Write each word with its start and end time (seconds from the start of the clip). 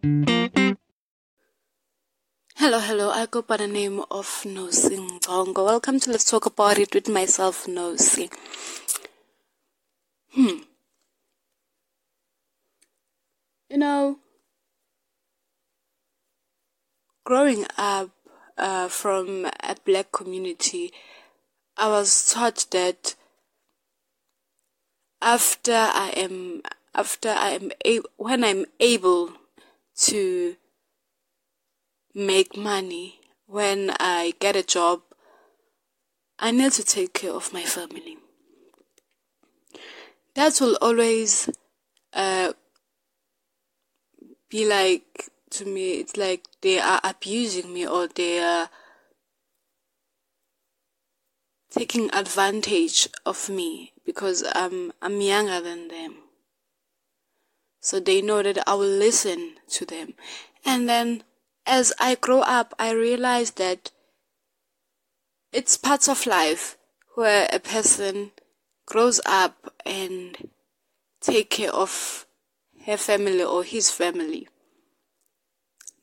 Hello, 0.00 0.38
hello. 2.56 3.10
I 3.10 3.26
go 3.28 3.42
by 3.42 3.56
the 3.56 3.66
name 3.66 3.98
of 4.12 4.26
Nosi 4.44 4.96
Ngongo. 4.96 5.64
Welcome 5.64 5.98
to 5.98 6.12
Let's 6.12 6.30
Talk 6.30 6.46
About 6.46 6.78
It 6.78 6.94
with 6.94 7.08
myself, 7.08 7.66
Nosi. 7.66 8.32
Hmm. 10.34 10.58
You 13.68 13.78
know, 13.78 14.18
growing 17.24 17.66
up 17.76 18.10
uh, 18.56 18.86
from 18.86 19.46
a 19.46 19.74
black 19.84 20.12
community, 20.12 20.92
I 21.76 21.88
was 21.88 22.30
taught 22.32 22.66
that 22.70 23.16
after 25.20 25.72
I 25.74 26.12
am 26.16 26.62
after 26.94 27.30
I 27.30 27.50
am 27.50 27.72
when 28.16 28.44
I'm 28.44 28.64
able 28.78 29.32
to 29.98 30.56
make 32.14 32.56
money, 32.56 33.20
when 33.46 33.90
I 33.98 34.34
get 34.38 34.56
a 34.56 34.62
job, 34.62 35.02
I 36.38 36.50
need 36.50 36.72
to 36.72 36.84
take 36.84 37.14
care 37.14 37.32
of 37.32 37.52
my 37.52 37.62
family. 37.62 38.18
That 40.34 40.60
will 40.60 40.78
always 40.80 41.50
uh, 42.12 42.52
be 44.48 44.66
like 44.68 45.30
to 45.50 45.64
me, 45.64 45.92
it's 45.94 46.16
like 46.16 46.44
they 46.60 46.78
are 46.78 47.00
abusing 47.02 47.72
me 47.72 47.86
or 47.86 48.06
they 48.08 48.38
are 48.38 48.70
taking 51.70 52.10
advantage 52.14 53.08
of 53.24 53.48
me 53.48 53.92
because 54.04 54.44
I'm 54.54 54.92
I'm 55.02 55.20
younger 55.20 55.60
than 55.60 55.88
them. 55.88 56.16
So 57.88 58.00
they 58.00 58.20
know 58.20 58.42
that 58.42 58.58
I 58.68 58.74
will 58.74 58.98
listen 59.06 59.54
to 59.70 59.86
them. 59.86 60.12
And 60.62 60.86
then 60.86 61.22
as 61.64 61.90
I 61.98 62.16
grow 62.16 62.40
up, 62.40 62.74
I 62.78 62.90
realize 62.90 63.52
that 63.52 63.92
it's 65.54 65.78
parts 65.78 66.06
of 66.06 66.26
life 66.26 66.76
where 67.14 67.48
a 67.50 67.58
person 67.58 68.32
grows 68.84 69.22
up 69.24 69.72
and 69.86 70.50
take 71.22 71.48
care 71.48 71.72
of 71.72 72.26
her 72.84 72.98
family 72.98 73.42
or 73.42 73.64
his 73.64 73.90
family. 73.90 74.48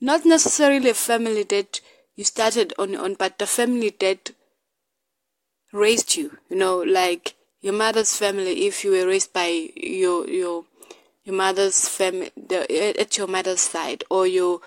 Not 0.01 0.25
necessarily 0.25 0.89
a 0.89 0.95
family 0.95 1.43
that 1.43 1.81
you 2.15 2.23
started 2.23 2.73
on 2.79 2.93
your 2.93 3.03
own, 3.03 3.13
but 3.13 3.37
the 3.37 3.45
family 3.45 3.95
that 3.99 4.31
raised 5.71 6.15
you. 6.15 6.39
You 6.49 6.57
know, 6.57 6.79
like 6.79 7.35
your 7.61 7.73
mother's 7.73 8.17
family. 8.17 8.65
If 8.65 8.83
you 8.83 8.89
were 8.89 9.05
raised 9.05 9.33
by 9.33 9.69
your 9.75 10.27
your 10.27 10.65
your 11.25 11.35
mother's 11.35 11.89
family, 11.89 12.31
at 12.51 13.17
your 13.17 13.27
mother's 13.27 13.61
side, 13.61 14.03
or 14.09 14.27
your 14.27 14.61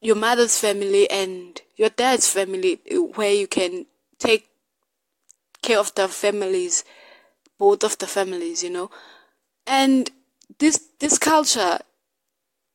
your 0.00 0.16
mother's 0.16 0.58
family 0.58 1.08
and 1.10 1.60
your 1.76 1.90
dad's 1.90 2.32
family, 2.32 2.80
where 3.14 3.32
you 3.32 3.46
can 3.46 3.86
take 4.18 4.48
care 5.62 5.78
of 5.78 5.94
the 5.94 6.08
families, 6.08 6.84
both 7.58 7.84
of 7.84 7.98
the 7.98 8.06
families, 8.06 8.62
you 8.62 8.70
know, 8.70 8.90
and 9.66 10.10
this 10.58 10.88
this 11.00 11.18
culture 11.18 11.78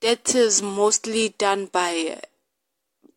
that 0.02 0.36
is 0.36 0.62
mostly 0.62 1.30
done 1.38 1.68
by 1.68 2.20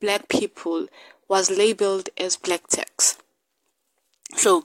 black 0.00 0.28
people 0.28 0.86
was 1.28 1.50
labeled 1.50 2.08
as 2.16 2.36
black 2.36 2.66
tax. 2.68 3.18
So 4.36 4.64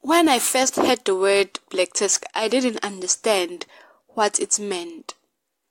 when 0.00 0.28
I 0.28 0.38
first 0.38 0.76
heard 0.76 1.04
the 1.04 1.14
word 1.14 1.58
black 1.70 1.92
tax, 1.92 2.20
I 2.34 2.48
didn't 2.48 2.84
understand 2.84 3.66
what 4.08 4.40
it 4.40 4.58
meant. 4.58 5.14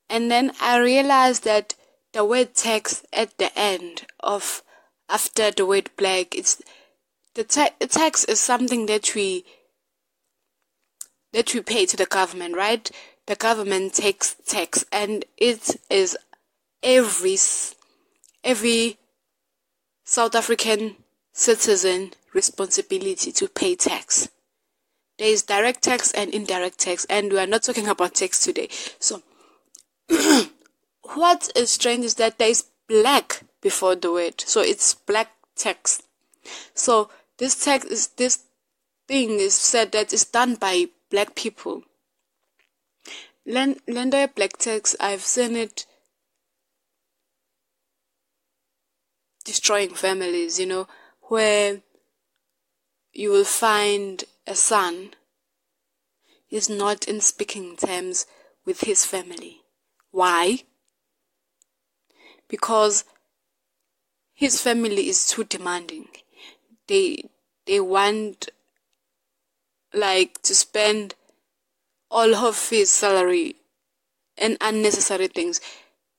And 0.09 0.29
then 0.31 0.53
I 0.61 0.77
realized 0.77 1.43
that 1.43 1.75
the 2.13 2.25
word 2.25 2.55
tax 2.55 3.03
at 3.13 3.37
the 3.37 3.57
end 3.57 4.07
of 4.19 4.63
after 5.07 5.51
the 5.51 5.65
word 5.65 5.89
black, 5.97 6.35
it's 6.35 6.61
the 7.35 7.43
ta- 7.43 7.73
tax 7.79 8.23
is 8.25 8.39
something 8.39 8.85
that 8.87 9.13
we 9.15 9.45
that 11.31 11.53
we 11.53 11.61
pay 11.61 11.85
to 11.85 11.97
the 11.97 12.05
government, 12.05 12.55
right? 12.55 12.89
The 13.27 13.35
government 13.35 13.93
takes 13.93 14.35
tax, 14.47 14.83
and 14.91 15.25
it 15.37 15.79
is 15.89 16.17
every 16.81 17.37
every 18.43 18.97
South 20.03 20.33
African 20.33 20.95
citizen 21.33 22.13
responsibility 22.33 23.31
to 23.31 23.47
pay 23.47 23.75
tax. 23.75 24.29
There 25.17 25.27
is 25.27 25.43
direct 25.43 25.83
tax 25.83 26.11
and 26.13 26.33
indirect 26.33 26.79
tax, 26.79 27.05
and 27.09 27.31
we 27.31 27.39
are 27.39 27.47
not 27.47 27.63
talking 27.63 27.87
about 27.87 28.15
tax 28.15 28.39
today. 28.39 28.69
So, 28.99 29.21
what 31.13 31.51
is 31.55 31.71
strange 31.71 32.05
is 32.05 32.15
that 32.15 32.37
there 32.37 32.49
is 32.49 32.65
black 32.87 33.41
before 33.61 33.95
the 33.95 34.11
word, 34.11 34.41
so 34.41 34.61
it's 34.61 34.93
black 34.93 35.31
tax. 35.55 36.01
So 36.73 37.09
this 37.37 37.63
tax 37.63 37.85
is 37.85 38.07
this 38.07 38.43
thing 39.07 39.39
is 39.39 39.53
said 39.53 39.91
that 39.91 40.13
it's 40.13 40.25
done 40.25 40.55
by 40.55 40.87
black 41.09 41.35
people. 41.35 41.83
Lender 43.45 44.27
black 44.27 44.57
tax, 44.57 44.95
I've 44.99 45.21
seen 45.23 45.55
it 45.55 45.85
destroying 49.43 49.95
families, 49.95 50.59
you 50.59 50.67
know, 50.67 50.87
where 51.23 51.81
you 53.19 53.29
will 53.29 53.43
find 53.43 54.23
a 54.47 54.55
son 54.55 55.09
is 56.49 56.69
not 56.69 57.05
in 57.05 57.19
speaking 57.19 57.75
terms 57.75 58.25
with 58.65 58.79
his 58.79 59.03
family. 59.03 59.57
Why? 60.09 60.59
Because 62.47 63.03
his 64.33 64.61
family 64.61 65.09
is 65.09 65.27
too 65.27 65.43
demanding. 65.43 66.07
They 66.87 67.25
they 67.65 67.81
want 67.81 68.51
like 69.93 70.41
to 70.43 70.55
spend 70.55 71.13
all 72.09 72.33
of 72.33 72.69
his 72.69 72.89
salary 72.89 73.57
in 74.37 74.57
unnecessary 74.61 75.27
things. 75.27 75.59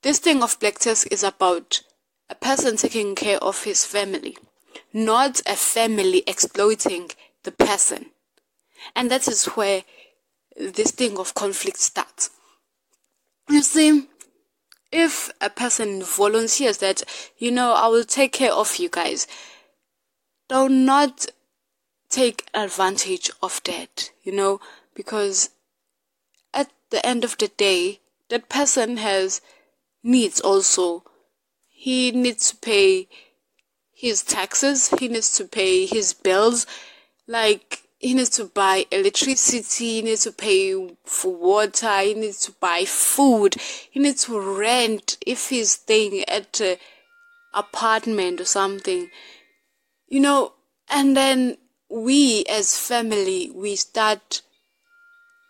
This 0.03 0.19
thing 0.19 0.43
of 0.43 0.61
black 0.61 0.87
is 0.87 1.25
about 1.25 1.81
a 2.29 2.35
person 2.35 2.77
taking 2.77 3.15
care 3.15 3.39
of 3.39 3.65
his 3.65 3.87
family, 3.87 4.37
not 4.93 5.41
a 5.47 5.57
family 5.57 6.23
exploiting 6.27 7.11
the 7.45 7.53
person. 7.53 8.07
And 8.95 9.11
that 9.11 9.29
is 9.29 9.45
where 9.47 9.85
this 10.57 10.91
thing 10.91 11.19
of 11.19 11.35
conflict 11.35 11.79
starts. 11.79 12.31
You 13.49 13.63
see, 13.63 14.09
if 14.93 15.31
a 15.41 15.51
person 15.51 16.03
volunteers 16.03 16.79
that, 16.79 17.03
you 17.39 17.51
know, 17.51 17.73
I 17.73 17.89
will 17.89 18.05
take 18.05 18.33
care 18.33 18.53
of 18.53 18.77
you 18.77 18.89
guys, 18.89 19.27
do 20.49 20.69
not 20.69 21.27
take 22.09 22.49
advantage 22.55 23.31
of 23.43 23.61
that, 23.65 24.11
you 24.23 24.33
know, 24.33 24.61
because 24.95 25.51
at 26.53 26.71
the 26.91 27.05
end 27.07 27.25
of 27.25 27.39
the 27.39 27.49
day, 27.49 28.01
that 28.29 28.49
person 28.49 28.97
has 28.97 29.41
needs 30.03 30.41
also 30.41 31.05
he 31.69 32.11
needs 32.11 32.51
to 32.51 32.57
pay 32.57 33.09
his 34.01 34.23
taxes, 34.23 34.89
he 34.99 35.09
needs 35.09 35.31
to 35.37 35.45
pay 35.45 35.85
his 35.85 36.15
bills, 36.15 36.67
like 37.27 37.83
he 37.99 38.15
needs 38.15 38.31
to 38.31 38.47
buy 38.47 38.87
electricity, 38.91 39.97
he 39.97 40.03
needs 40.03 40.23
to 40.23 40.33
pay 40.33 40.97
for 41.05 41.35
water, 41.35 42.01
he 42.01 42.15
needs 42.15 42.41
to 42.47 42.53
buy 42.53 42.87
food, 42.87 43.57
he 43.91 44.01
needs 44.01 44.25
to 44.25 44.41
rent 44.41 45.19
if 45.27 45.51
he's 45.51 45.73
staying 45.73 46.25
at 46.29 46.63
an 46.63 46.79
apartment 47.53 48.41
or 48.41 48.47
something. 48.47 49.11
You 50.09 50.21
know, 50.21 50.55
and 50.89 51.15
then 51.15 51.59
we 51.91 52.47
as 52.49 52.79
family, 52.79 53.51
we 53.55 53.77
start 53.77 54.41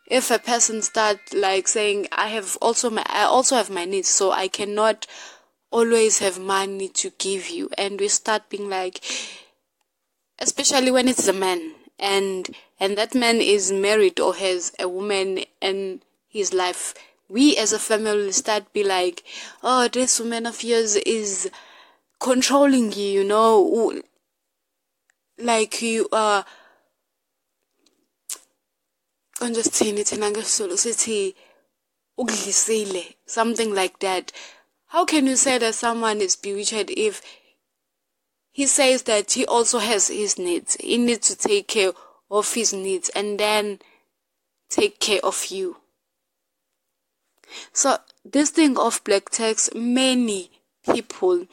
if 0.06 0.28
a 0.32 0.40
person 0.40 0.82
start 0.82 1.20
like 1.32 1.68
saying 1.68 2.08
I 2.10 2.30
have 2.30 2.58
also 2.60 2.90
my 2.90 3.04
I 3.06 3.22
also 3.22 3.54
have 3.54 3.70
my 3.70 3.84
needs, 3.84 4.08
so 4.08 4.32
I 4.32 4.48
cannot 4.48 5.06
always 5.70 6.18
have 6.18 6.38
money 6.38 6.88
to 6.88 7.10
give 7.18 7.48
you. 7.48 7.70
And 7.78 7.98
we 8.00 8.08
start 8.08 8.48
being 8.48 8.68
like 8.68 9.00
especially 10.38 10.90
when 10.90 11.08
it's 11.08 11.28
a 11.28 11.32
man. 11.32 11.72
And 11.98 12.48
and 12.78 12.96
that 12.96 13.14
man 13.14 13.36
is 13.36 13.70
married 13.72 14.20
or 14.20 14.34
has 14.34 14.72
a 14.78 14.88
woman 14.88 15.40
in 15.60 16.00
his 16.28 16.52
life. 16.52 16.94
We 17.28 17.56
as 17.56 17.72
a 17.72 17.78
family 17.78 18.32
start 18.32 18.72
be 18.72 18.82
like 18.82 19.22
oh 19.62 19.88
this 19.88 20.18
woman 20.18 20.46
of 20.46 20.62
yours 20.62 20.96
is 20.96 21.50
controlling 22.18 22.92
you 22.92 23.04
you 23.20 23.24
know. 23.24 24.00
Like 25.38 25.80
you 25.82 26.08
are 26.12 26.44
konje 29.40 29.62
sithini 29.62 30.04
thina 30.04 30.30
ngesizulu 30.30 30.76
sithi 30.78 31.34
ukudlisile 32.18 33.16
something 33.26 33.70
like 33.80 33.98
that 33.98 34.32
how 34.90 35.04
can 35.04 35.26
you 35.26 35.36
say 35.36 35.56
that 35.56 35.76
someone 35.76 36.20
is 36.20 36.34
bewitched 36.34 36.90
if 36.90 37.22
he 38.50 38.66
says 38.66 39.04
that 39.04 39.30
he 39.30 39.46
also 39.46 39.78
has 39.78 40.08
his 40.08 40.36
needs? 40.36 40.76
He 40.80 40.98
needs 40.98 41.28
to 41.28 41.36
take 41.36 41.68
care 41.68 41.92
of 42.28 42.52
his 42.54 42.72
needs 42.72 43.08
and 43.10 43.38
then 43.38 43.78
take 44.68 44.98
care 44.98 45.20
of 45.22 45.46
you. 45.46 45.76
So 47.72 47.98
this 48.24 48.50
thing 48.50 48.76
of 48.76 49.04
black 49.04 49.30
tax, 49.30 49.70
many 49.76 50.50
people 50.92 51.46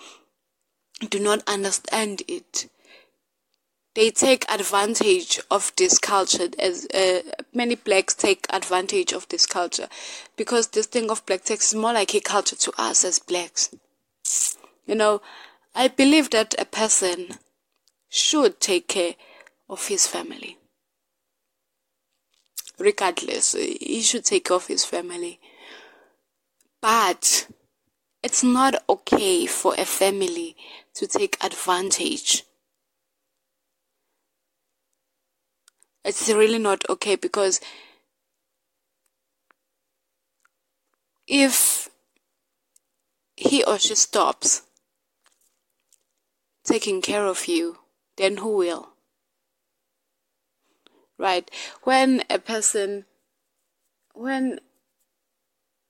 do 1.07 1.19
not 1.19 1.44
understand 1.48 2.24
it. 2.28 2.72
They 3.98 4.12
take 4.12 4.46
advantage 4.48 5.40
of 5.50 5.74
this 5.76 5.98
culture 5.98 6.50
as 6.60 6.86
uh, 6.94 7.24
many 7.52 7.74
blacks 7.74 8.14
take 8.14 8.46
advantage 8.52 9.12
of 9.12 9.28
this 9.30 9.48
culture 9.48 9.88
because 10.36 10.68
this 10.68 10.86
thing 10.86 11.10
of 11.10 11.26
black 11.26 11.46
tax 11.46 11.70
is 11.70 11.74
more 11.74 11.94
like 11.94 12.14
a 12.14 12.20
culture 12.20 12.56
to 12.58 12.72
us 12.78 13.04
as 13.04 13.18
blacks. 13.18 13.76
You 14.86 14.94
know, 14.94 15.24
I 15.74 15.88
believe 15.88 16.30
that 16.30 16.54
a 16.60 16.66
person 16.66 17.40
should 18.08 18.60
take 18.60 18.88
care 18.88 19.16
of 19.68 19.88
his 19.88 20.06
family. 20.06 20.60
Regardless, 22.78 23.54
he 23.54 24.04
should 24.04 24.26
take 24.26 24.46
care 24.46 24.58
of 24.58 24.68
his 24.68 24.86
family. 24.86 25.40
But 26.84 27.48
it's 28.22 28.44
not 28.44 28.76
okay 28.88 29.48
for 29.48 29.74
a 29.76 29.86
family 29.86 30.56
to 30.94 31.08
take 31.08 31.44
advantage. 31.44 32.44
It's 36.07 36.30
really 36.30 36.57
not 36.57 36.89
okay 36.89 37.18
because 37.18 37.59
if 41.27 41.89
he 43.36 43.62
or 43.65 43.77
she 43.77 43.94
stops 43.95 44.62
taking 46.63 47.01
care 47.01 47.25
of 47.25 47.50
you, 47.50 47.80
then 48.15 48.38
who 48.38 48.56
will? 48.56 48.94
Right? 51.18 51.51
When 51.83 52.24
a 52.30 52.39
person, 52.39 53.03
when 54.13 54.62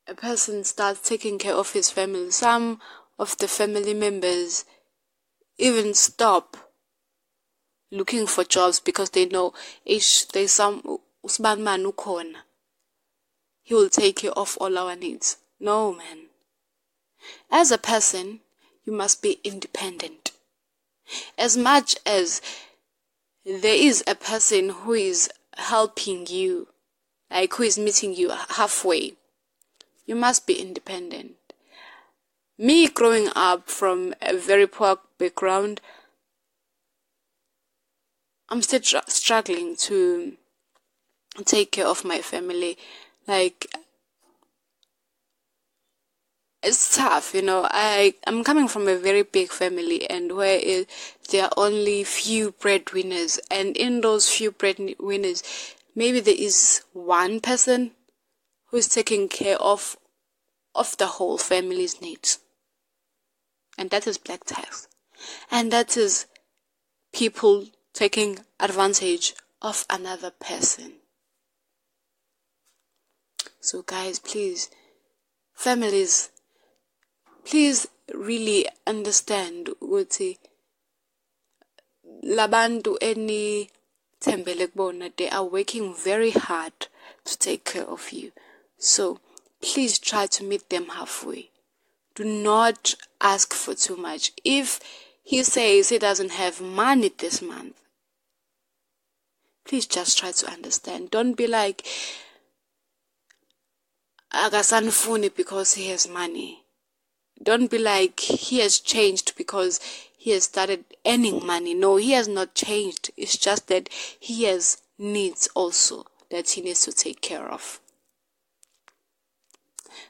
a 0.08 0.16
person 0.16 0.64
starts 0.64 1.08
taking 1.08 1.38
care 1.38 1.54
of 1.54 1.74
his 1.74 1.92
family, 1.92 2.32
some 2.32 2.82
of 3.20 3.38
the 3.38 3.48
family 3.48 3.94
members 3.94 4.66
even 5.60 5.94
stop 5.94 6.67
looking 7.92 8.28
for 8.28 8.44
jobs 8.44 8.80
because 8.80 9.12
they 9.12 9.26
know 9.26 9.54
ish 9.86 10.26
there's 10.26 10.52
some 10.52 11.00
usman 11.24 11.64
man 11.64 11.84
ukhona. 11.86 12.40
He 13.64 13.74
will 13.74 13.90
take 13.90 14.18
care 14.18 14.32
of 14.32 14.58
all 14.62 14.78
our 14.78 14.96
needs. 14.96 15.38
No 15.60 15.94
man. 15.94 16.28
As 17.52 17.72
a 17.72 17.78
person 17.78 18.42
you 18.86 18.94
must 18.94 19.22
be 19.22 19.40
independent. 19.44 20.32
As 21.38 21.58
much 21.58 21.98
as 22.06 22.42
there 23.46 23.76
is 23.76 24.04
a 24.08 24.16
person 24.16 24.70
who 24.70 24.94
is 24.94 25.30
helping 25.56 26.28
you 26.28 26.68
like 27.32 27.54
who 27.54 27.64
is 27.64 27.78
meeting 27.78 28.14
you 28.14 28.30
halfway 28.30 29.14
you 30.08 30.16
must 30.16 30.48
be 30.48 30.60
independent. 30.60 31.36
Me 32.58 32.88
growing 32.88 33.30
up 33.36 33.70
from 33.70 34.16
a 34.22 34.36
very 34.36 34.66
poor 34.66 34.98
background, 35.20 35.82
I'm 38.50 38.62
still 38.62 38.80
tr- 38.80 38.98
struggling 39.08 39.76
to 39.88 40.34
take 41.46 41.72
care 41.72 41.88
of 41.88 42.06
my 42.06 42.20
family. 42.20 42.78
Like, 43.28 43.68
it's 46.64 46.96
tough, 46.96 47.34
you 47.34 47.42
know. 47.42 47.68
I 47.70 48.16
I'm 48.26 48.44
coming 48.44 48.68
from 48.68 48.88
a 48.88 48.96
very 48.98 49.24
big 49.24 49.50
family, 49.50 50.10
and 50.10 50.36
where 50.36 50.60
it, 50.62 50.90
there 51.30 51.46
are 51.46 51.52
only 51.58 52.04
few 52.04 52.52
breadwinners, 52.52 53.40
and 53.52 53.76
in 53.76 54.02
those 54.02 54.30
few 54.30 54.52
breadwinners, 54.52 55.44
maybe 55.96 56.20
there 56.20 56.36
is 56.38 56.84
one 56.94 57.40
person 57.42 57.92
who's 58.68 58.88
taking 58.88 59.28
care 59.28 59.58
of 59.58 59.98
of 60.74 60.96
the 60.98 61.08
whole 61.08 61.38
family's 61.38 62.02
needs. 62.02 62.40
And 63.78 63.90
that 63.90 64.08
is 64.08 64.18
black 64.18 64.44
tax. 64.46 64.88
And 65.52 65.72
that 65.72 65.98
is 65.98 66.26
people 67.14 67.66
taking 67.98 68.38
advantage 68.60 69.34
of 69.60 69.84
another 69.90 70.30
person. 70.30 70.92
So 73.60 73.82
guys, 73.82 74.20
please, 74.20 74.70
families, 75.56 76.30
please 77.44 77.88
really 78.14 78.68
understand 78.86 79.70
ukuthi 79.82 80.38
labantu 82.24 83.00
eni 83.00 83.72
thembele 84.20 85.16
they 85.18 85.30
are 85.30 85.44
working 85.44 85.92
very 85.96 86.32
hard 86.32 86.88
to 87.26 87.36
take 87.36 87.66
care 87.66 87.90
of 87.90 88.14
you. 88.14 88.32
So 88.78 89.20
please 89.60 89.98
try 89.98 90.28
to 90.28 90.44
meet 90.44 90.70
them 90.70 90.90
halfway. 90.90 91.50
Do 92.14 92.24
not 92.24 92.94
ask 93.20 93.56
for 93.56 93.74
too 93.74 93.98
much. 93.98 94.34
If 94.44 94.80
he 95.24 95.42
says 95.42 95.90
he 95.90 95.98
doesn't 95.98 96.34
have 96.34 96.62
money 96.62 97.12
this 97.18 97.42
month 97.42 97.74
please 99.68 99.86
just 99.86 100.18
try 100.18 100.32
to 100.32 100.48
understand 100.52 101.12
don't 101.12 101.36
be 101.36 101.48
like 101.48 101.86
akasanifuni 104.34 105.34
because 105.36 105.74
he 105.74 105.90
has 105.90 106.08
money 106.08 106.64
don't 107.42 107.70
be 107.70 107.78
like 107.78 108.20
he 108.20 108.60
has 108.60 108.80
changed 108.80 109.36
because 109.38 109.80
he 110.28 110.34
has 110.34 110.44
started 110.44 110.84
earning 111.06 111.46
money. 111.46 111.74
No, 111.74 111.96
he 111.96 112.12
has 112.12 112.28
not 112.28 112.54
changed. 112.54 113.12
It's 113.16 113.38
just 113.38 113.70
that 113.70 113.88
he 114.20 114.44
has 114.44 114.82
needs 114.98 115.48
also 115.56 116.06
that 116.30 116.50
he 116.50 116.62
needs 116.62 116.82
to 116.82 116.92
take 116.92 117.22
care 117.22 117.48
of. 117.48 117.80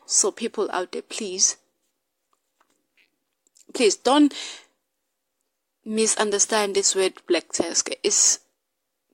So, 0.07 0.31
people 0.31 0.71
out 0.71 0.93
there, 0.93 1.03
please, 1.03 1.57
please 3.75 3.95
don't 3.95 4.33
misunderstand 5.85 6.73
this 6.73 6.95
word 6.95 7.13
black 7.27 7.51
tax. 7.51 7.83
It's 8.01 8.39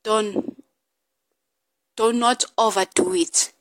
don't 0.03 0.63
do 1.95 2.11
not 2.11 2.43
overdo 2.57 3.13
it. 3.13 3.53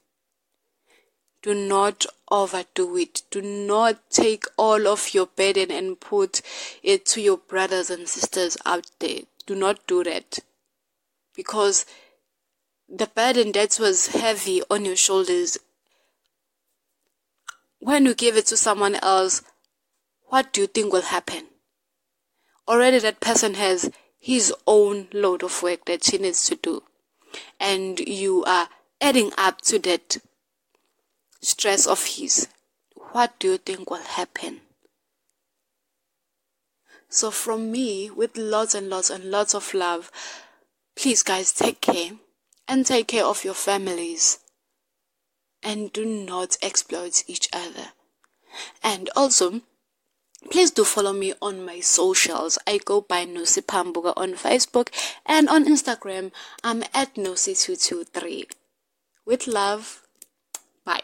Do 1.42 1.54
not 1.54 2.06
overdo 2.30 2.96
it. 2.96 3.22
Do 3.30 3.42
not 3.42 4.10
take 4.10 4.44
all 4.56 4.86
of 4.86 5.12
your 5.12 5.26
burden 5.26 5.70
and 5.70 6.00
put 6.00 6.40
it 6.82 7.04
to 7.06 7.20
your 7.20 7.36
brothers 7.36 7.90
and 7.90 8.08
sisters 8.08 8.56
out 8.64 8.86
there. 9.00 9.20
Do 9.46 9.54
not 9.54 9.86
do 9.86 10.04
that. 10.04 10.38
Because 11.34 11.84
the 12.88 13.06
burden 13.06 13.52
that 13.52 13.78
was 13.80 14.06
heavy 14.08 14.62
on 14.70 14.84
your 14.84 14.96
shoulders, 14.96 15.58
when 17.80 18.06
you 18.06 18.14
give 18.14 18.36
it 18.36 18.46
to 18.46 18.56
someone 18.56 18.94
else, 18.96 19.42
what 20.26 20.52
do 20.52 20.62
you 20.62 20.66
think 20.66 20.92
will 20.92 21.02
happen? 21.02 21.48
Already 22.66 23.00
that 23.00 23.20
person 23.20 23.54
has 23.54 23.90
his 24.22 24.54
own 24.68 25.08
load 25.12 25.42
of 25.42 25.64
work 25.64 25.84
that 25.86 26.04
she 26.04 26.16
needs 26.16 26.46
to 26.46 26.54
do. 26.54 26.84
And 27.58 27.98
you 27.98 28.44
are 28.44 28.68
adding 29.00 29.32
up 29.36 29.60
to 29.62 29.80
that 29.80 30.18
stress 31.40 31.88
of 31.88 32.06
his, 32.06 32.46
what 32.94 33.36
do 33.40 33.50
you 33.50 33.58
think 33.58 33.90
will 33.90 33.96
happen? 33.96 34.60
So, 37.08 37.32
from 37.32 37.72
me, 37.72 38.10
with 38.10 38.36
lots 38.36 38.76
and 38.76 38.88
lots 38.88 39.10
and 39.10 39.24
lots 39.24 39.56
of 39.56 39.74
love, 39.74 40.12
please, 40.94 41.24
guys, 41.24 41.52
take 41.52 41.80
care 41.80 42.12
and 42.68 42.86
take 42.86 43.08
care 43.08 43.24
of 43.24 43.44
your 43.44 43.54
families 43.54 44.38
and 45.64 45.92
do 45.92 46.04
not 46.04 46.56
exploit 46.62 47.24
each 47.26 47.48
other. 47.52 47.88
And 48.84 49.10
also, 49.16 49.62
please 50.50 50.70
do 50.70 50.84
follow 50.84 51.12
me 51.12 51.34
on 51.40 51.64
my 51.64 51.80
socials. 51.80 52.58
I 52.66 52.78
go 52.78 53.00
by 53.00 53.24
Nosi 53.24 53.66
Pambuga 53.66 54.12
on 54.16 54.34
Facebook 54.34 54.88
and 55.26 55.48
on 55.48 55.64
Instagram. 55.64 56.32
I'm 56.64 56.82
at 56.94 57.14
Nosi223. 57.14 58.50
With 59.24 59.46
love. 59.46 60.02
Bye. 60.84 61.02